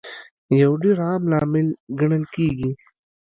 [0.61, 1.67] یو ډېر عام لامل
[1.99, 2.69] ګڼل کیږي